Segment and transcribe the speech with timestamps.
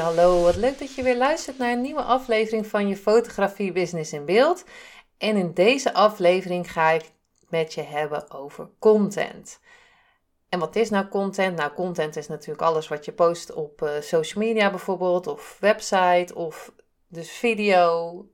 [0.00, 0.42] Hallo.
[0.42, 4.24] Wat leuk dat je weer luistert naar een nieuwe aflevering van je Fotografie Business in
[4.24, 4.64] Beeld.
[5.18, 7.12] En in deze aflevering ga ik
[7.48, 9.60] met je hebben over content.
[10.48, 11.56] En wat is nou content?
[11.56, 16.34] Nou, content is natuurlijk alles wat je post op uh, social media bijvoorbeeld, of website,
[16.34, 16.72] of
[17.08, 18.24] dus video,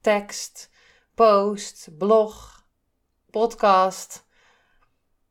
[0.00, 0.70] tekst,
[1.14, 2.64] post, blog,
[3.30, 4.26] podcast.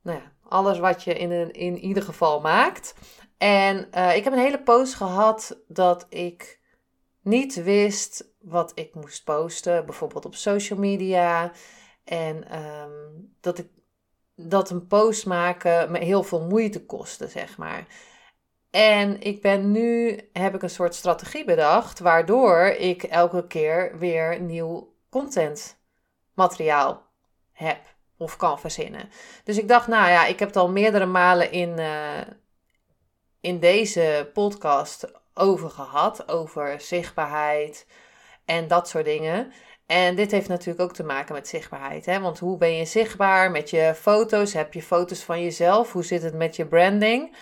[0.02, 2.94] Nou ja, alles wat je in, in ieder geval maakt.
[3.38, 6.59] En uh, ik heb een hele post gehad dat ik
[7.22, 11.52] niet wist wat ik moest posten, bijvoorbeeld op social media.
[12.03, 13.67] En um, dat ik
[14.36, 17.86] dat een post maken me heel veel moeite kostte, zeg maar.
[18.69, 24.41] En ik ben nu, heb ik een soort strategie bedacht, waardoor ik elke keer weer
[24.41, 25.78] nieuw content
[26.33, 27.03] materiaal
[27.52, 27.80] heb
[28.17, 29.09] of kan verzinnen.
[29.44, 32.22] Dus ik dacht, nou ja, ik heb het al meerdere malen in, uh,
[33.45, 36.27] in deze podcast over gehad.
[36.27, 37.85] Over zichtbaarheid
[38.45, 39.51] en dat soort dingen.
[39.85, 42.05] En dit heeft natuurlijk ook te maken met zichtbaarheid.
[42.05, 42.19] Hè?
[42.19, 44.53] Want hoe ben je zichtbaar met je foto's?
[44.53, 45.91] Heb je foto's van jezelf?
[45.91, 47.35] Hoe zit het met je branding?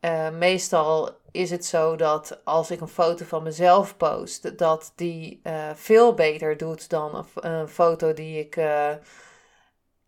[0.00, 5.40] Uh, meestal is het zo dat als ik een foto van mezelf post, dat die
[5.44, 8.88] uh, veel beter doet dan een, foto die ik uh,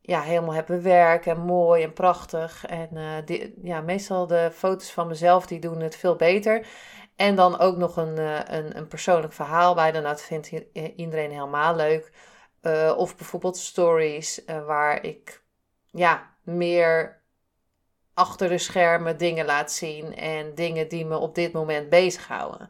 [0.06, 2.66] ja, helemaal heb bewerkt en mooi en prachtig.
[2.66, 6.66] En uh, ja, meestal de foto's van mezelf die doen het veel beter.
[7.16, 9.92] En dan ook nog een, uh, een, een persoonlijk verhaal bij.
[9.92, 10.50] Dan dat vindt
[10.96, 12.12] iedereen helemaal leuk.
[12.62, 15.42] Uh, of bijvoorbeeld stories waar ik
[15.90, 17.22] ja, meer
[18.14, 20.16] achter de schermen dingen laat zien.
[20.16, 22.68] En dingen die me op dit moment bezighouden.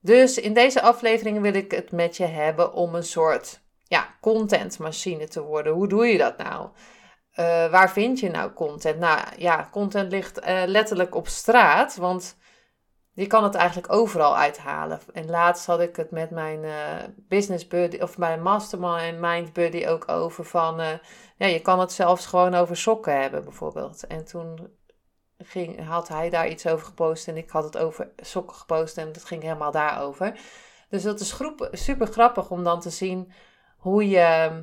[0.00, 5.28] Dus in deze aflevering wil ik het met je hebben om een soort ja, contentmachine
[5.28, 5.72] te worden.
[5.72, 6.68] Hoe doe je dat nou?
[7.36, 8.98] Uh, waar vind je nou content?
[8.98, 12.36] Nou ja, content ligt uh, letterlijk op straat, want
[13.12, 15.00] je kan het eigenlijk overal uithalen.
[15.12, 16.72] En laatst had ik het met mijn uh,
[17.16, 20.76] business buddy of mijn mastermind mind buddy ook over van,
[21.36, 24.06] ja, je kan het zelfs gewoon over sokken hebben bijvoorbeeld.
[24.06, 24.68] En toen
[25.38, 29.12] ging, had hij daar iets over gepost en ik had het over sokken gepost en
[29.12, 30.38] dat ging helemaal daarover.
[30.88, 31.36] Dus dat is
[31.72, 33.32] super grappig om dan te zien
[33.84, 34.62] hoe je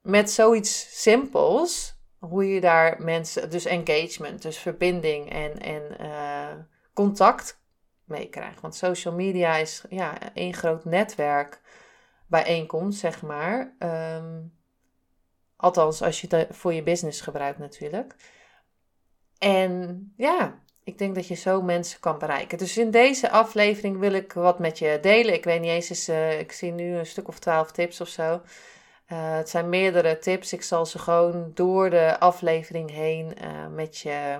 [0.00, 7.60] met zoiets simpels, hoe je daar mensen, dus engagement, dus verbinding en, en uh, contact
[8.04, 8.60] mee krijgt.
[8.60, 11.60] Want social media is ja, één groot netwerk
[12.26, 13.76] bijeenkomst, zeg maar.
[13.78, 14.56] Um,
[15.56, 18.16] althans, als je het voor je business gebruikt natuurlijk.
[19.38, 22.58] En ja, ik denk dat je zo mensen kan bereiken.
[22.58, 25.34] Dus in deze aflevering wil ik wat met je delen.
[25.34, 28.32] Ik weet niet eens, uh, ik zie nu een stuk of twaalf tips of zo.
[28.32, 30.52] Uh, het zijn meerdere tips.
[30.52, 34.38] Ik zal ze gewoon door de aflevering heen uh, met je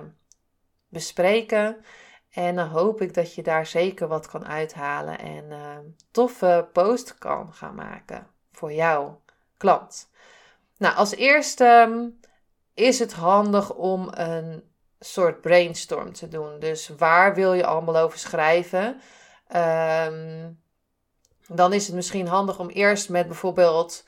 [0.89, 1.77] bespreken.
[2.29, 5.45] En dan hoop ik dat je daar zeker wat kan uithalen en
[6.11, 9.21] toffe post kan gaan maken voor jouw
[9.57, 10.09] klant.
[10.77, 12.19] Nou, als eerste um,
[12.73, 14.63] is het handig om een
[15.05, 16.59] soort brainstorm te doen.
[16.59, 19.01] Dus waar wil je allemaal over schrijven?
[19.55, 20.59] Um,
[21.47, 24.05] dan is het misschien handig om eerst met bijvoorbeeld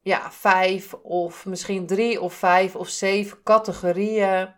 [0.00, 4.48] ja, vijf of misschien drie of vijf of zeven categorieën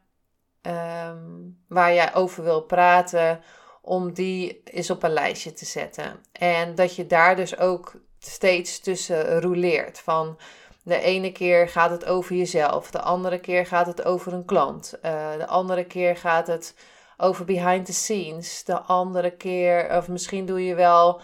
[0.62, 3.42] um, waar jij over wil praten,
[3.82, 6.20] om die eens op een lijstje te zetten.
[6.32, 10.38] En dat je daar dus ook steeds tussen rouleert van
[10.82, 14.98] de ene keer gaat het over jezelf, de andere keer gaat het over een klant,
[15.02, 16.74] uh, de andere keer gaat het
[17.16, 21.20] over behind the scenes, de andere keer, of misschien doe je wel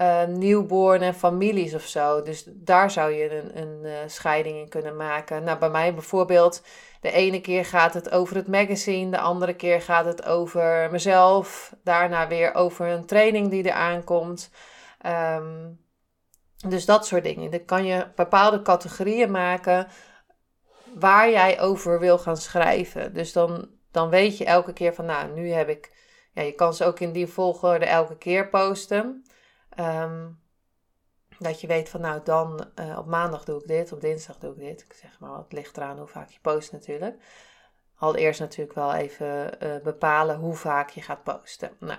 [0.00, 2.22] uh, newborn en families of zo.
[2.22, 5.44] Dus daar zou je een, een uh, scheiding in kunnen maken.
[5.44, 6.62] Nou, bij mij bijvoorbeeld,
[7.00, 11.74] de ene keer gaat het over het magazine, de andere keer gaat het over mezelf,
[11.84, 14.50] daarna weer over een training die er aankomt.
[15.06, 15.78] Um,
[16.68, 17.50] dus dat soort dingen.
[17.50, 19.88] Dan kan je bepaalde categorieën maken
[20.94, 23.14] waar jij over wil gaan schrijven.
[23.14, 25.98] Dus dan, dan weet je elke keer van, nou, nu heb ik.
[26.32, 29.24] Ja, je kan ze ook in die volgorde elke keer posten.
[29.78, 30.38] Um,
[31.38, 34.52] dat je weet van, nou, dan uh, op maandag doe ik dit, op dinsdag doe
[34.52, 34.80] ik dit.
[34.80, 37.22] Ik zeg maar, het ligt eraan hoe vaak je post natuurlijk.
[37.96, 41.76] allereerst natuurlijk wel even bepalen hoe vaak je gaat posten.
[41.78, 41.98] Nou,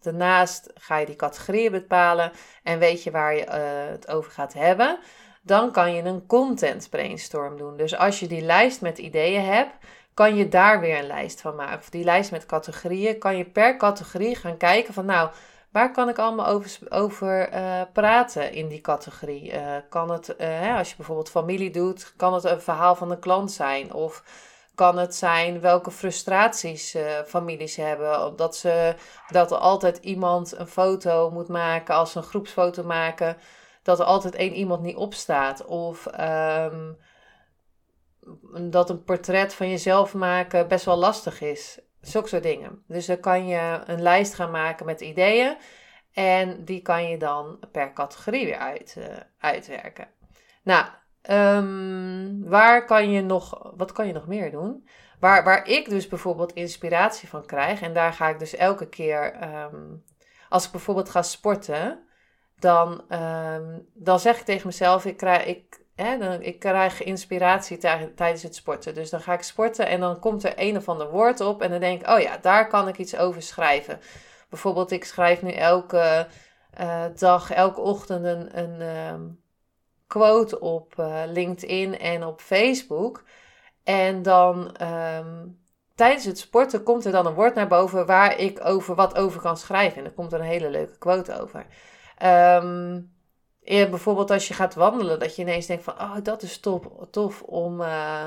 [0.00, 3.50] daarnaast ga je die categorieën bepalen en weet je waar je
[3.90, 4.98] het over gaat hebben.
[5.42, 7.76] Dan kan je een content brainstorm doen.
[7.76, 9.74] Dus als je die lijst met ideeën hebt,
[10.14, 11.78] kan je daar weer een lijst van maken.
[11.78, 15.30] Of die lijst met categorieën, kan je per categorie gaan kijken van nou,
[15.70, 19.52] waar kan ik allemaal over, uh, praten in die categorie?
[19.52, 23.18] Uh, kan het, hè, als je bijvoorbeeld familie doet, kan het een verhaal van een
[23.18, 23.92] klant zijn?
[23.92, 24.22] Of
[24.78, 26.96] kan het zijn welke frustraties
[27.26, 28.36] families hebben?
[28.36, 28.94] Dat, ze,
[29.28, 33.36] dat er altijd iemand een foto moet maken, als ze een groepsfoto maken,
[33.82, 35.64] dat er altijd één iemand niet opstaat.
[35.64, 36.06] Of...
[36.20, 36.98] Um,
[38.70, 41.80] dat een portret van jezelf maken best wel lastig is.
[42.00, 42.82] Zulke soort dingen.
[42.86, 45.56] Dus dan kan je een lijst gaan maken met ideeën.
[46.12, 49.04] En die kan je dan per categorie weer uit, uh,
[49.38, 50.08] uitwerken.
[50.62, 50.86] Nou,
[51.30, 54.88] um, waar kan je nog, wat kan je nog meer doen?
[55.20, 57.80] Waar, waar ik dus bijvoorbeeld inspiratie van krijg.
[57.80, 60.04] En daar ga ik dus elke keer, um,
[60.48, 62.06] als ik bijvoorbeeld ga sporten.
[62.58, 67.78] Dan, um, dan zeg ik tegen mezelf, ik, krijg, ik hè, dan, ik krijg inspiratie
[68.14, 68.94] tijdens het sporten.
[68.94, 71.62] Dus dan ga ik sporten en dan komt er een of ander woord op.
[71.62, 74.00] En dan denk ik, oh ja, daar kan ik iets over schrijven.
[74.48, 76.26] Bijvoorbeeld, ik schrijf nu elke
[76.80, 78.58] uh, dag, elke ochtend een,
[80.08, 83.24] quote op uh, LinkedIn en op Facebook.
[83.84, 85.60] En dan um,
[85.94, 89.40] tijdens het sporten komt er dan een woord naar boven waar ik over wat over
[89.40, 89.98] kan schrijven.
[89.98, 91.66] En dan komt er een hele leuke quote over.
[92.62, 93.16] Um,
[93.62, 96.60] bijvoorbeeld als je gaat wandelen, dat je ineens denkt van, oh, dat is
[97.10, 98.26] tof om, uh,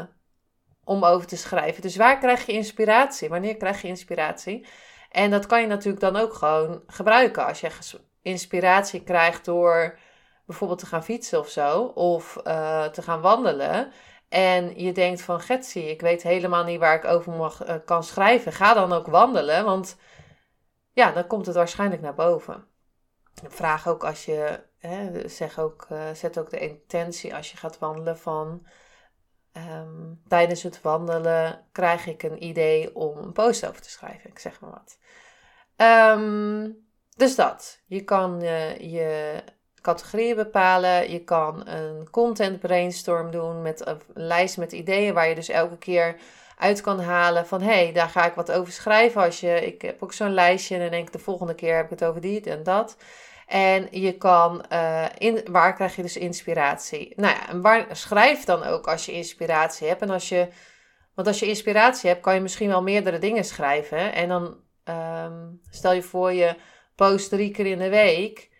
[0.84, 1.82] om over te schrijven.
[1.82, 3.30] Dus waar krijg je inspiratie?
[3.30, 4.68] Wanneer krijg je inspiratie?
[5.12, 7.46] En dat kan je natuurlijk dan ook gewoon gebruiken.
[7.46, 7.70] Als je
[8.22, 10.00] inspiratie krijgt door
[10.52, 13.92] bijvoorbeeld te gaan fietsen of zo, of uh, te gaan wandelen.
[14.30, 18.04] En je denkt van, Getsie, ik weet helemaal niet waar ik over mag, uh, kan
[18.04, 18.52] schrijven.
[18.52, 19.98] Ga dan ook wandelen, want
[20.92, 22.66] ja, dan komt het waarschijnlijk naar boven.
[23.48, 27.80] Vraag ook als je hè, zeg ook, uh, zet ook de intentie als je gaat
[27.80, 28.66] wandelen van
[29.54, 34.30] um, tijdens het wandelen krijg ik een idee om een post over te schrijven.
[34.30, 34.98] Ik zeg maar wat.
[36.18, 37.82] Um, dus dat.
[37.86, 38.40] Je kan
[38.80, 39.44] je
[39.82, 41.12] categorieën bepalen.
[41.12, 45.78] Je kan een content brainstorm doen met een lijst met ideeën waar je dus elke
[45.78, 46.16] keer
[46.58, 49.22] uit kan halen van hé, hey, daar ga ik wat over schrijven.
[49.22, 51.84] Als je, ik heb ook zo'n lijstje en dan denk ik de volgende keer heb
[51.84, 52.98] ik het over die en dat.
[53.48, 57.14] En je kan, uh, in, waar krijg je dus inspiratie?
[57.16, 60.02] Nou ja, en waar, schrijf dan ook als je inspiratie hebt.
[60.02, 60.48] En als je,
[61.16, 64.14] want als je inspiratie hebt, kan je misschien wel meerdere dingen schrijven.
[64.14, 64.58] En dan
[65.24, 66.56] um, stel je voor je
[66.96, 68.51] post drie keer in de week.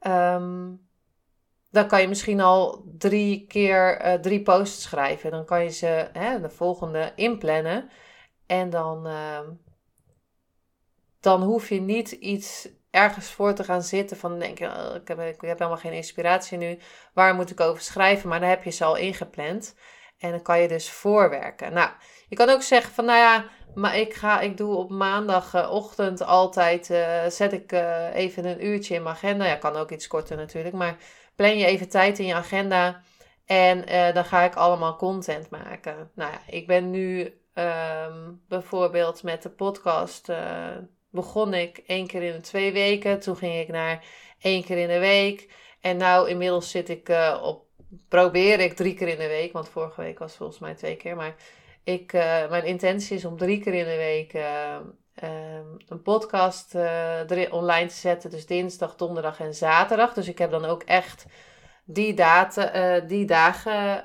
[0.00, 0.88] Um,
[1.70, 5.30] dan kan je misschien al drie keer uh, drie posts schrijven.
[5.30, 7.90] Dan kan je ze hè, de volgende inplannen.
[8.46, 9.40] En dan, uh,
[11.20, 15.08] dan hoef je niet iets ergens voor te gaan zitten van denk je, oh, ik,
[15.08, 16.78] heb, ik heb helemaal geen inspiratie nu.
[17.14, 18.28] Waar moet ik over schrijven?
[18.28, 19.74] Maar dan heb je ze al ingepland.
[20.18, 21.72] En dan kan je dus voorwerken.
[21.72, 21.90] Nou,
[22.28, 26.90] je kan ook zeggen van nou ja, maar ik ga, ik doe op maandagochtend altijd,
[26.90, 29.44] uh, zet ik uh, even een uurtje in mijn agenda.
[29.46, 30.96] Ja, kan ook iets korter natuurlijk, maar
[31.34, 33.02] plan je even tijd in je agenda.
[33.46, 36.10] En uh, dan ga ik allemaal content maken.
[36.14, 37.20] Nou ja, ik ben nu
[37.54, 40.32] um, bijvoorbeeld met de podcast
[41.10, 43.20] begon ik één keer in de twee weken.
[43.20, 44.04] Toen ging ik naar
[44.38, 45.52] één keer in de week.
[45.80, 47.08] En nou inmiddels zit ik
[47.42, 47.65] op,
[48.08, 49.52] probeer ik drie keer in de week.
[49.52, 51.16] Want vorige week was volgens mij twee keer.
[51.16, 51.34] Maar
[51.84, 54.76] ik, uh, mijn intentie is om drie keer in de week uh,
[55.88, 56.74] een podcast
[57.50, 58.30] online te zetten.
[58.30, 60.12] Dus dinsdag, donderdag en zaterdag.
[60.12, 61.26] Dus ik heb dan ook echt
[61.84, 64.04] die, data, die dagen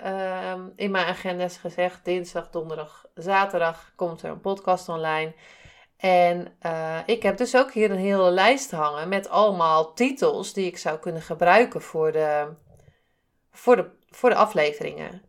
[0.75, 2.05] in mijn agenda gezegd.
[2.05, 5.33] Dinsdag, donderdag, zaterdag komt er een podcast online.
[5.97, 6.57] En
[7.05, 10.99] ik heb dus ook hier een hele lijst hangen met allemaal titels die ik zou
[10.99, 12.47] kunnen gebruiken voor de,
[13.51, 15.21] voor de, voor de afleveringen.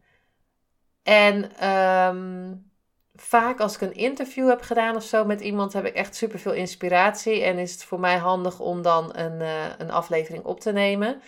[1.02, 2.70] En um,
[3.14, 6.38] vaak als ik een interview heb gedaan of zo met iemand, heb ik echt super
[6.38, 7.42] veel inspiratie.
[7.42, 11.22] En is het voor mij handig om dan een, uh, een aflevering op te nemen.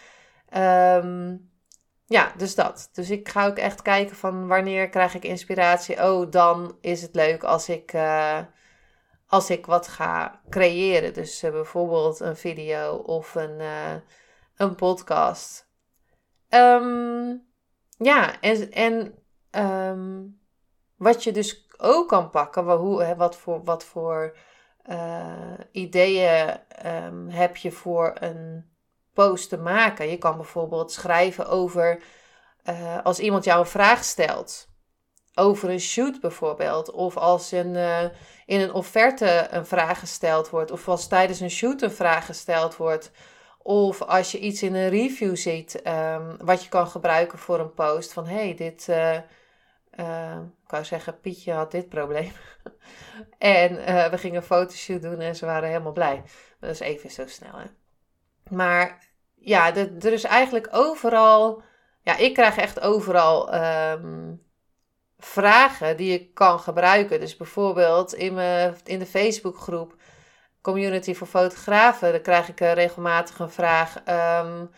[0.56, 1.50] Um,
[2.06, 2.88] ja, dus dat.
[2.92, 6.02] Dus ik ga ook echt kijken van wanneer krijg ik inspiratie.
[6.02, 7.92] Oh, dan is het leuk als ik.
[7.92, 8.38] Uh,
[9.26, 11.14] als ik wat ga creëren.
[11.14, 13.60] Dus uh, bijvoorbeeld een video of een,
[14.56, 15.68] een podcast.
[16.54, 17.46] Um,
[17.98, 19.14] ja, en, en
[19.90, 20.40] um,
[20.96, 24.36] wat je dus ook kan pakken, wat, hoe, wat voor, wat voor
[24.90, 28.72] uh, ideeën um, heb je voor een
[29.12, 30.10] post te maken.
[30.10, 32.02] Je kan bijvoorbeeld schrijven over
[33.02, 34.68] als iemand jou een vraag stelt.
[35.34, 36.90] over een shoot bijvoorbeeld.
[36.90, 38.02] Of als een, uh,
[38.46, 40.70] in een offerte een vraag gesteld wordt.
[40.70, 43.10] Of als tijdens een shoot een vraag gesteld wordt.
[43.66, 47.74] Of als je iets in een review ziet um, wat je kan gebruiken voor een
[47.74, 48.12] post.
[48.12, 48.86] Van hey, dit.
[48.90, 49.18] Uh,
[49.96, 52.32] uh, ik wou zeggen, Pietje had dit probleem.
[53.38, 53.74] en
[54.10, 56.22] we gingen een fotoshoot doen en ze waren helemaal blij.
[56.60, 57.66] Dat is even zo snel, hè.
[58.50, 61.62] Maar ja, er is eigenlijk overal.
[62.02, 64.42] Ja, ik krijg echt overal um,
[65.18, 67.20] vragen die ik kan gebruiken.
[67.20, 69.96] Dus bijvoorbeeld in, mijn, in de Facebookgroep
[70.64, 74.02] Community voor Fotografen, dan krijg ik regelmatig een vraag.
[74.44, 74.70] Um,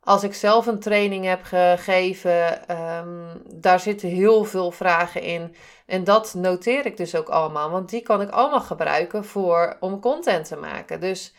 [0.00, 5.54] als ik zelf een training heb gegeven, um, daar zitten heel veel vragen in.
[5.86, 10.00] En dat noteer ik dus ook allemaal, want die kan ik allemaal gebruiken voor, om
[10.00, 11.00] content te maken.
[11.00, 11.34] Dus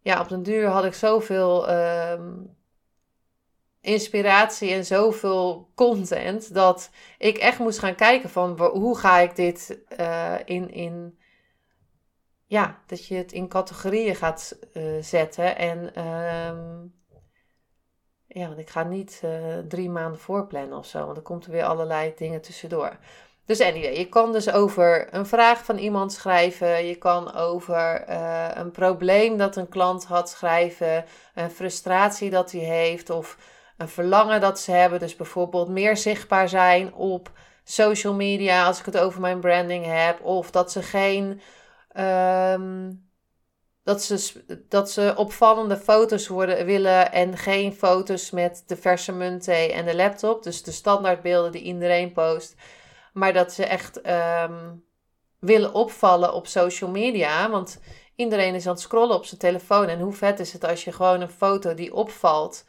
[0.00, 2.56] ja, op den duur had ik zoveel um,
[3.80, 9.78] inspiratie en zoveel content dat ik echt moest gaan kijken van hoe ga ik dit
[10.00, 11.18] uh, in, in
[12.50, 16.94] ja, dat je het in categorieën gaat uh, zetten en um,
[18.26, 21.50] ja, want ik ga niet uh, drie maanden voorplannen of zo, want er komt er
[21.50, 22.98] weer allerlei dingen tussendoor.
[23.44, 26.86] Dus anyway, je kan dus over een vraag van iemand schrijven.
[26.86, 31.04] Je kan over uh, een probleem dat een klant had schrijven.
[31.34, 33.10] Een frustratie dat hij heeft.
[33.10, 33.36] Of
[33.76, 34.98] een verlangen dat ze hebben.
[34.98, 37.30] Dus bijvoorbeeld meer zichtbaar zijn op
[37.64, 40.20] social media als ik het over mijn branding heb.
[40.24, 41.40] Of dat ze geen.
[41.98, 43.08] Um,
[43.82, 49.72] dat ze, dat ze opvallende foto's worden, willen en geen foto's met de verse muntthee
[49.72, 50.42] en de laptop.
[50.42, 52.54] Dus de standaardbeelden die iedereen post.
[53.12, 54.84] Maar dat ze echt um,
[55.38, 57.50] willen opvallen op social media.
[57.50, 57.80] Want
[58.16, 59.86] iedereen is aan het scrollen op zijn telefoon.
[59.86, 62.64] En hoe vet is het als je gewoon een foto die opvalt.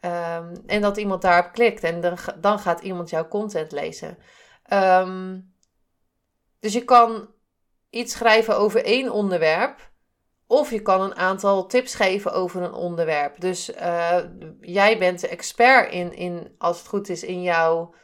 [0.00, 1.82] Um, en dat iemand daarop klikt.
[1.82, 4.18] En dan, dan gaat iemand jouw content lezen.
[6.60, 7.28] Dus je kan
[7.94, 9.92] iets schrijven over één onderwerp.
[10.46, 13.40] Of je kan een aantal tips geven over een onderwerp.
[13.40, 14.18] Dus uh,
[14.60, 17.94] jij bent de expert in, in, als het goed is, in jouw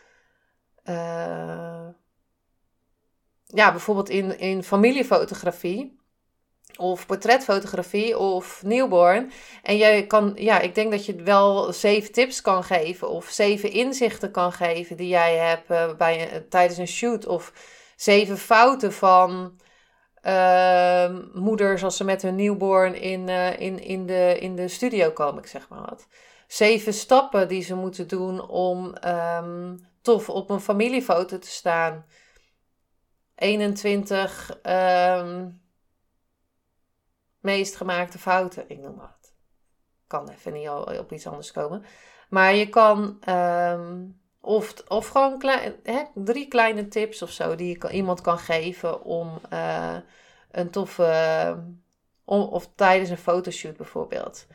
[0.84, 1.88] uh,
[3.46, 5.98] ja, bijvoorbeeld in, in familiefotografie
[6.76, 9.30] of portretfotografie of newborn.
[9.62, 13.70] En jij kan, ja, ik denk dat je wel zeven tips kan geven of zeven
[13.70, 17.26] inzichten kan geven die jij hebt uh, bij, tijdens een shoot.
[17.26, 17.52] Of
[17.96, 19.58] zeven fouten van
[20.22, 25.10] uh, moeders als ze met hun newborn in, uh, in, in, de, in de studio
[25.10, 26.06] komen, ik zeg maar wat.
[26.46, 32.04] Zeven stappen die ze moeten doen om um, tof op een familiefoto te staan.
[33.34, 35.48] 21 um, ehm,
[37.40, 39.34] meest gemaakte fouten, ik noem wat.
[40.06, 41.84] Kan even niet op iets anders komen.
[42.28, 43.18] Maar je kan,
[44.40, 45.42] of, of gewoon
[45.82, 49.96] hè, drie kleine tips of zo die je iemand kan geven om uh,
[50.50, 51.64] een toffe,
[52.24, 54.46] of tijdens een fotoshoot bijvoorbeeld.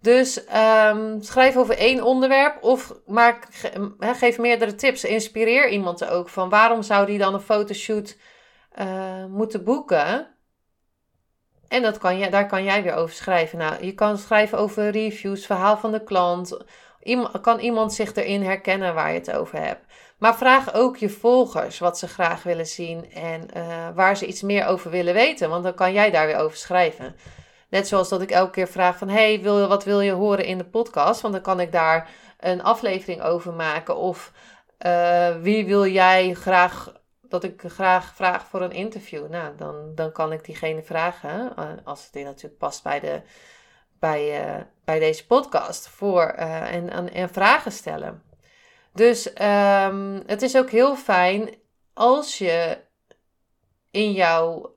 [0.00, 0.44] Dus
[0.86, 3.46] um, schrijf over één onderwerp of maak,
[3.98, 5.04] geef meerdere tips.
[5.04, 8.16] Inspireer iemand ook van waarom zou die dan een fotoshoot
[8.78, 10.34] uh, moeten boeken.
[11.68, 13.58] En dat kan daar kan jij weer over schrijven.
[13.58, 16.64] Nou, je kan schrijven over reviews, verhaal van de klant.
[17.40, 19.84] Kan iemand zich erin herkennen waar je het over hebt.
[20.18, 24.42] Maar vraag ook je volgers wat ze graag willen zien en uh, waar ze iets
[24.42, 25.48] meer over willen weten.
[25.48, 27.16] Want dan kan jij daar weer over schrijven.
[27.68, 29.08] Net zoals dat ik elke keer vraag van...
[29.08, 31.20] hey, wat wil je horen in de podcast?
[31.20, 32.08] Want dan kan ik daar
[32.40, 33.96] een aflevering over maken.
[33.96, 34.32] Of
[34.86, 36.92] uh, wie wil jij graag...
[37.20, 39.28] dat ik graag vraag voor een interview?
[39.28, 41.52] Nou, dan, dan kan ik diegene vragen.
[41.58, 43.20] Uh, als het natuurlijk past bij, de,
[44.04, 45.88] bij, uh, bij deze podcast.
[45.88, 48.22] Voor, en, en, en, vragen stellen.
[48.92, 51.54] Dus um, het is ook heel fijn
[51.94, 52.78] als je
[53.90, 54.74] in jouw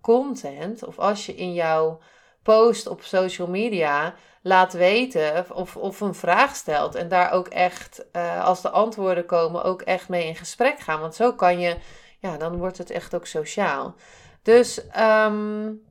[0.00, 0.84] content...
[0.84, 2.00] of als je in jouw
[2.42, 6.94] post op social media laat weten of, of een vraag stelt.
[6.94, 8.04] En daar ook echt,
[8.42, 11.00] als de antwoorden komen, ook echt mee in gesprek gaan.
[11.00, 11.76] Want zo kan je,
[12.18, 13.94] ja, dan wordt het echt ook sociaal.
[14.42, 15.87] Dus, um,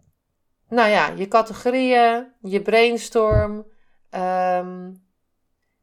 [0.69, 3.65] nou ja, je categorieën, je brainstorm,
[4.11, 5.05] um,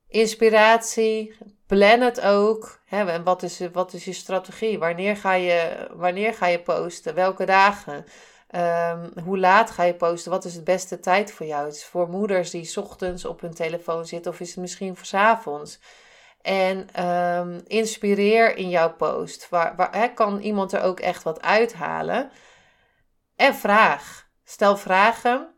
[0.09, 1.37] inspiratie,
[1.67, 2.81] plan het ook.
[2.85, 4.79] Hè, en wat is, wat is je strategie?
[4.79, 7.15] Wanneer ga je, wanneer ga je posten?
[7.15, 8.05] Welke dagen?
[8.55, 10.31] Um, hoe laat ga je posten?
[10.31, 11.67] Wat is het beste tijd voor jou?
[11.67, 15.15] Het voor moeders die ochtends op hun telefoon zitten of is het misschien voor s
[15.15, 15.81] avonds?
[16.43, 19.49] En um, inspireer in jouw post.
[19.49, 22.31] Waar, waar hè, kan iemand er ook echt wat uithalen?
[23.37, 24.24] En vraag.
[24.45, 25.55] Stel vragen.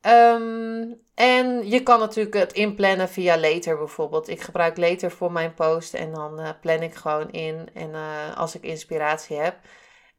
[0.00, 4.28] Ehm, en je kan natuurlijk het inplannen via Later bijvoorbeeld.
[4.28, 7.68] Ik gebruik Later voor mijn post en dan uh, plan ik gewoon in.
[7.74, 9.58] En uh, als ik inspiratie heb.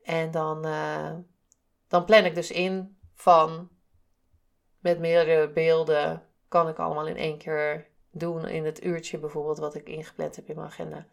[0.03, 1.11] En dan, uh,
[1.87, 3.69] dan plan ik dus in van
[4.79, 6.23] met meerdere beelden.
[6.47, 10.49] Kan ik allemaal in één keer doen in het uurtje bijvoorbeeld wat ik ingepland heb
[10.49, 11.07] in mijn agenda.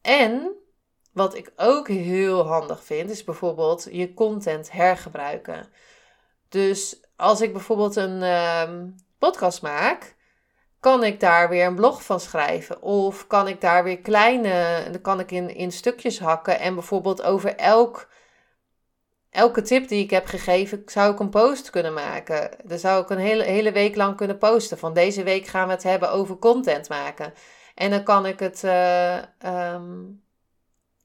[0.00, 0.56] En
[1.18, 5.68] wat ik ook heel handig vind, is bijvoorbeeld je content hergebruiken.
[6.48, 10.16] Dus als ik bijvoorbeeld een um, podcast maak,
[10.80, 12.82] kan ik daar weer een blog van schrijven.
[12.82, 16.60] Of kan ik daar weer kleine, dan kan ik in, in stukjes hakken.
[16.60, 18.08] En bijvoorbeeld over elk,
[19.30, 22.50] elke tip die ik heb gegeven, zou ik een post kunnen maken.
[22.64, 24.78] Dan zou ik een hele, hele week lang kunnen posten.
[24.78, 27.32] Van deze week gaan we het hebben over content maken.
[27.74, 29.16] En dan kan ik het uh,
[29.74, 30.26] um,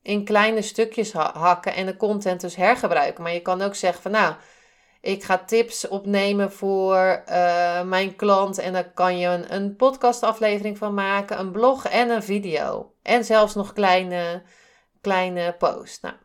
[0.04, 3.24] in kleine stukjes hakken en de content dus hergebruiken.
[3.24, 4.34] Maar je kan ook zeggen van nou
[5.04, 8.58] ik ga tips opnemen voor uh, mijn klant.
[8.58, 12.94] En daar kan je een, een podcastaflevering van maken, een blog en een video.
[13.02, 14.42] En zelfs nog kleine,
[15.02, 16.00] kleine posts.
[16.00, 16.16] Nou,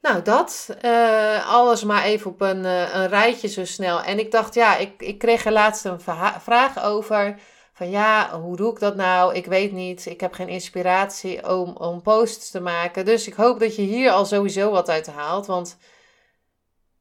[0.00, 0.76] nou dat.
[0.84, 4.02] Uh, alles maar even op een, uh, een rijtje zo snel.
[4.02, 6.00] En ik dacht, ja, ik, ik kreeg er laatst een
[6.40, 7.38] vraag over.
[7.76, 9.34] Van ja, hoe doe ik dat nou?
[9.34, 10.06] Ik weet niet.
[10.06, 13.04] Ik heb geen inspiratie om, om posts te maken.
[13.04, 15.46] Dus ik hoop dat je hier al sowieso wat uit haalt.
[15.46, 15.76] Want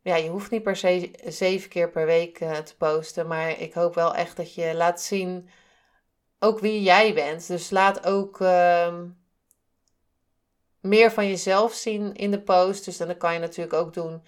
[0.01, 3.27] ja, je hoeft niet per se zeven keer per week uh, te posten.
[3.27, 5.50] Maar ik hoop wel echt dat je laat zien
[6.39, 7.48] ook wie jij bent.
[7.48, 8.96] Dus laat ook uh,
[10.79, 12.86] meer van jezelf zien in de post.
[12.86, 14.24] Dus dan kan je natuurlijk ook doen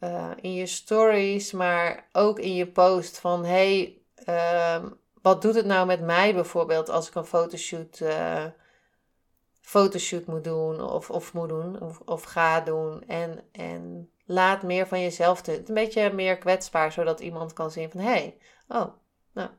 [0.00, 3.98] uh, in je stories, maar ook in je post van hey,
[4.28, 4.84] uh,
[5.22, 8.44] wat doet het nou met mij bijvoorbeeld als ik een fotoshoot, uh,
[9.60, 13.04] fotoshoot moet doen of, of moet doen of, of ga doen.
[13.06, 15.62] En, en laat meer van jezelf te.
[15.66, 18.86] Een beetje meer kwetsbaar, zodat iemand kan zien van hé, hey, oh,
[19.32, 19.50] nou,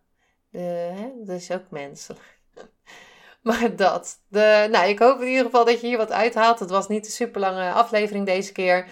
[0.49, 2.39] de, hè, dat is ook menselijk.
[3.41, 4.21] maar dat.
[4.27, 6.59] De, nou, ik hoop in ieder geval dat je hier wat uithaalt.
[6.59, 8.87] Het was niet een super lange aflevering deze keer.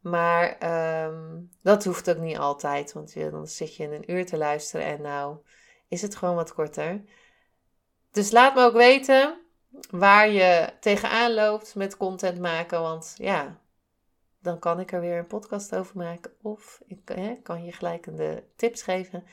[0.00, 0.56] Maar
[1.04, 2.92] um, dat hoeft ook niet altijd.
[2.92, 5.36] Want dan zit je in een uur te luisteren en nou
[5.92, 7.02] is het gewoon wat korter.
[8.10, 9.40] Dus laat me ook weten
[9.90, 12.80] waar je tegenaan loopt met content maken.
[12.80, 13.60] Want ja,
[14.40, 16.32] dan kan ik er weer een podcast over maken.
[16.42, 19.24] Of ik hè, kan je gelijk de tips geven.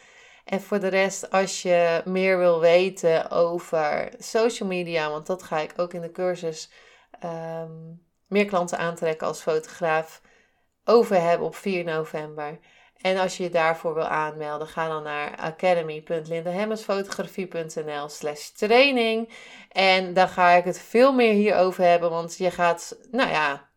[0.46, 5.60] En voor de rest, als je meer wil weten over social media, want dat ga
[5.60, 6.72] ik ook in de cursus
[7.24, 10.22] um, meer klanten aantrekken als fotograaf
[10.84, 12.60] over hebben op 4 november.
[13.02, 19.30] En als je je daarvoor wil aanmelden, ga dan naar academy.lindahemmersfotografie.nl slash training.
[19.72, 23.68] En dan ga ik het veel meer hierover hebben, want je gaat, nou ja,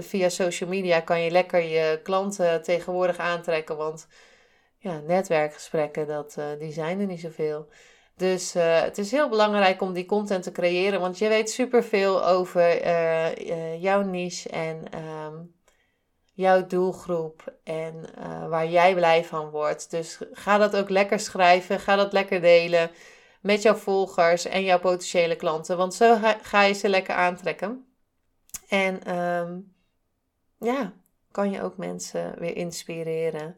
[0.00, 3.76] via social media kan je lekker je klanten tegenwoordig aantrekken.
[3.76, 4.08] Want
[4.78, 7.68] ja, netwerkgesprekken, dat, uh, die zijn er niet zoveel.
[8.16, 11.00] Dus uh, het is heel belangrijk om die content te creëren.
[11.00, 14.84] Want je weet superveel over uh, jouw niche en
[15.26, 15.54] um,
[16.36, 17.54] jouw doelgroep.
[17.64, 18.04] En
[18.48, 19.90] waar jij blij van wordt.
[19.90, 21.80] Dus ga dat ook lekker schrijven.
[21.80, 22.90] Ga dat lekker delen
[23.40, 25.76] met jouw volgers en jouw potentiële klanten.
[25.76, 27.86] Want zo ga, je ze lekker aantrekken.
[28.68, 29.74] En um,
[30.58, 30.92] ja,
[31.30, 33.56] kan je ook mensen weer inspireren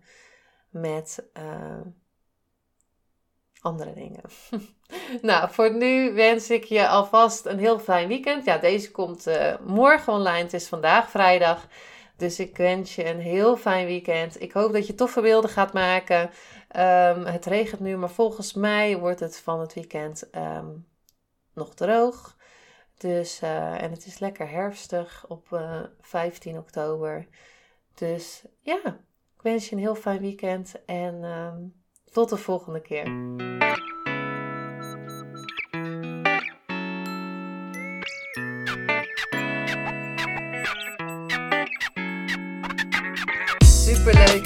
[0.71, 1.81] met uh,
[3.61, 4.23] andere dingen.
[5.29, 8.45] nou, voor nu wens ik je alvast een heel fijn weekend.
[8.45, 10.43] Ja, deze komt uh, morgen online.
[10.43, 11.67] Het is vandaag vrijdag.
[12.19, 14.43] Dus ik wens je een heel fijn weekend.
[14.43, 16.23] Ik hoop dat je toffe beelden gaat maken.
[16.77, 20.87] Um, het regent nu, maar volgens mij wordt het van het weekend um,
[21.55, 22.37] nog droog.
[22.97, 27.27] Dus, uh, en het is lekker herfstig op uh, eh, 15 oktober.
[27.95, 28.81] Dus ja,
[29.37, 31.55] ik wens je een heel fijn weekend en uh,
[32.13, 33.48] tot de volgende keer.